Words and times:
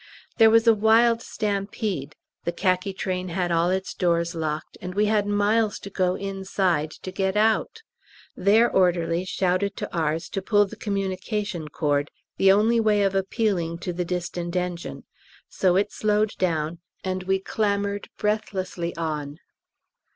There 0.39 0.49
was 0.49 0.65
a 0.65 0.73
wild 0.73 1.21
stampede; 1.21 2.15
the 2.43 2.51
Khaki 2.51 2.91
Train 2.91 3.27
had 3.27 3.51
all 3.51 3.69
its 3.69 3.93
doors 3.93 4.33
locked, 4.33 4.75
and 4.81 4.95
we 4.95 5.05
had 5.05 5.27
miles 5.27 5.77
to 5.77 5.91
go 5.91 6.15
inside 6.15 6.89
to 7.03 7.11
get 7.11 7.37
out. 7.37 7.83
Their 8.35 8.67
orderlies 8.67 9.29
shouted 9.29 9.77
to 9.77 9.95
ours 9.95 10.27
to 10.29 10.41
pull 10.41 10.65
the 10.65 10.75
communication 10.75 11.67
cord 11.67 12.09
the 12.37 12.51
only 12.51 12.79
way 12.79 13.03
of 13.03 13.13
appealing 13.13 13.77
to 13.85 13.93
the 13.93 14.03
distant 14.03 14.55
engine; 14.55 15.03
so 15.47 15.75
it 15.75 15.91
slowed 15.91 16.31
down, 16.39 16.79
and 17.03 17.21
we 17.21 17.37
clambered 17.37 18.09
breathlessly 18.17 18.95
on. 18.97 19.37